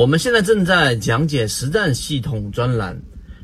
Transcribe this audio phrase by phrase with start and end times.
[0.00, 2.98] 我们现在正在讲解实战系统专栏，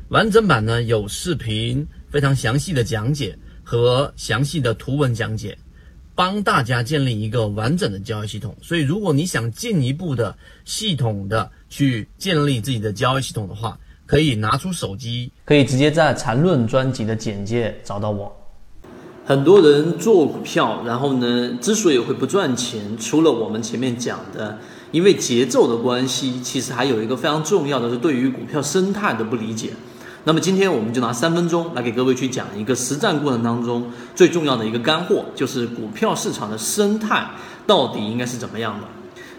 [0.09, 5.55] 完整版呢有视频，非常详细的讲解和详细的图文讲解，
[6.15, 8.57] 帮大家建立一个完整的交易系统。
[8.59, 10.35] 所以，如果你想进一步的
[10.65, 13.77] 系统的去建立自己的交易系统的话，
[14.07, 18.35] 可以拿出手机，可以直接在缠论专辑的简介找到我。
[19.23, 24.57] 很多人做股票，然后呢，之所以会不赚钱，除了我们前面讲的。
[24.91, 29.73] 因为节奏的关系，其实还有一个非常重要的是对于股票生态的不理解。
[30.23, 37.29] 那么今天我们就拿三分钟来给各位去讲一个实战过程当中最重要的一个干货，就是股票市场的生态
[37.65, 38.87] 到底应该是怎么样的。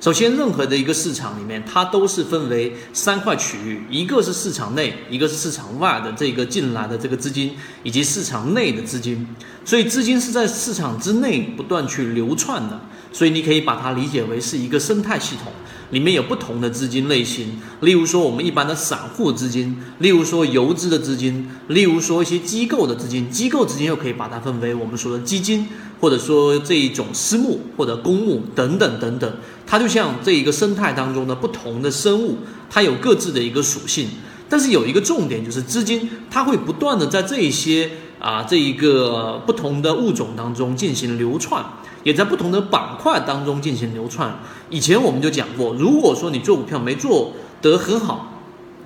[0.00, 9.26] 首先，任何的一个市场里面，它都是分为三块区域，一个是市场内，一个是市场外的这个进来的这个资金，以及市场内的资金。
[9.64, 12.80] 所以资金是在市场之内不断去流窜的。
[13.10, 15.50] 所以你可以把它理解为是一个生态系统，
[15.90, 25.66] 里面有不同的资金类型，例如说我们一般的散户资金，例如说游资的资金，例如说一些机构的资金，机构资金又可以把它分为我们说的基金，
[26.00, 29.32] 或者说这一种私募或者公募等等等等，
[29.66, 34.08] 它就像这一个生态当中的不同的生物，它有各自的一个属性，
[34.48, 41.64] 但是有一个重点就是资金它会不断的在这一些啊这一个不同的物种当中进行流窜。
[42.04, 44.38] 也在不同的板块当中进行流窜。
[44.70, 48.40] 以前我们就讲过，如果说你做股票没做得很好，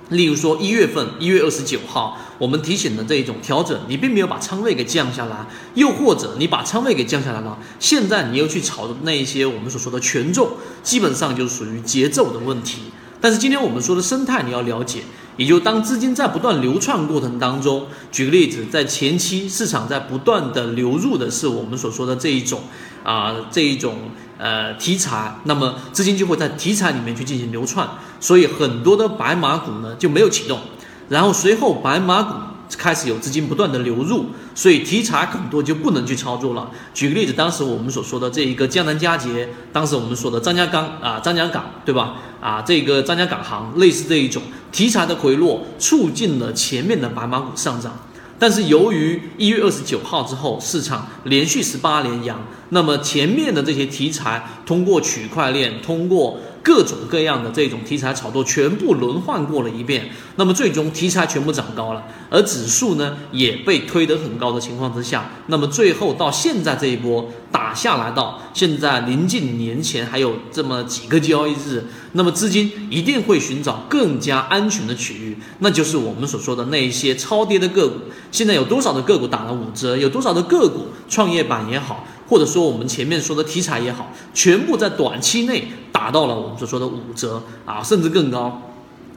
[0.09, 5.45] 例如说一月份一月二十九号我们提醒的这一种调整，你并没有把仓位给降下来，
[5.75, 10.49] 又或者你把仓位给降下来了，现在你又去炒那一些我们所说的权重，
[10.81, 12.81] 基本上就是属于节奏的问题。
[13.23, 14.99] 但是今天我们说的生态，你要了解。
[15.37, 22.63] 也就当资金在不断流窜过程当中，举个例子，在前期市场在不断的流入的是我们所说的这一种
[23.01, 23.95] 啊这一种
[24.37, 27.87] 呃题材，那么资金就会在题材里面去进行流窜，
[28.19, 30.59] 所以很多的白马股呢就没有启动，
[31.07, 32.52] 然后随后白马股。
[32.77, 36.69] 开始有资金不断的流入，所以题材很多就不能去操作了。
[36.93, 42.15] 举个例子，当时我们所说的这一个江南嘉捷，当时我们说的张家港啊，张家港对吧？
[42.41, 44.41] 啊，这个张家港行类似这一种
[44.71, 47.93] 题材的回落，促进了前面的白马股上涨。
[48.37, 52.39] 但是由于一月二十九号之后，市场连续十八连阳，
[52.69, 56.37] 那么前面的这些题材通过区块链，通过。
[56.63, 77.95] 各种各样的这种题材炒作全部轮换过了一遍，那么最终题材全部涨高了，而指数呢也被推得很高的情况之下，那么最后到现在这一波打下来到现在临近年前还有这么几个交易日，那么资金一定会寻找更加安全的区域，那就是我们所说的那一些超跌的个股。
[78.31, 79.97] 现在有多少的个股打了五折？
[79.97, 85.67] 有多少的个股创业板也好，或者说我们前面说的题材也好，全部在短期内。
[85.93, 88.61] 达到了我们所说的五折啊，甚至更高。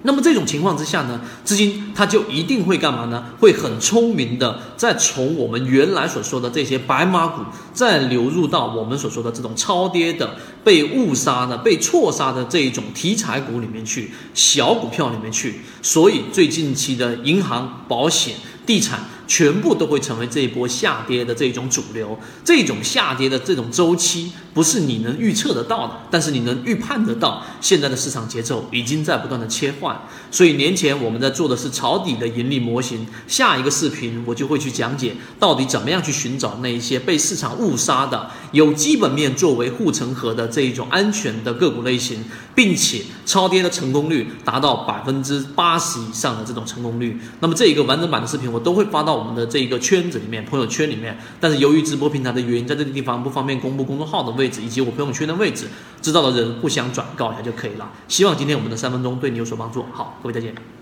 [0.03, 3.25] 那么这种情况之下呢，资金它就一定会干嘛呢？
[3.41, 7.43] 会很聪明的再从我们原来所说的这些白马股，
[7.73, 15.63] 再流入到我们所说的这种超跌的、被误杀的、被错杀的这一种题材股里面去，小股票里面去。
[15.83, 18.37] 所以最近期的银行、保险。
[18.67, 30.01] 地产全部都会成为这一波下跌的这种主流，这种下跌的这种周期不是你能预测得到的，但是你能预判得到，现在的市场节奏已经在不断的切换。
[30.31, 47.21] 所以年前我们在做的是抄底的盈利模型，下一个视频我就会去讲解到底怎么样去寻找那一些被市场误杀的、有基本面作为护城河的这一种安全的个股类型，并且超跌的成功率达到百分之八十以上的这种成功率。
[47.41, 48.47] 那么这一个完整版的视频。
[48.47, 51.17] 我都会发到我们的这一个圈子里面，朋友圈里面。
[51.41, 55.67] 但是由于直播平台的原因，在这个地方不方便公布公众号的位置以及我朋友圈的位置，
[56.03, 57.91] 知道的人互相转告一下就可以了。
[58.09, 59.85] 希望今天我们的三分钟对你有所帮助。
[59.93, 60.76] 好，各位再见。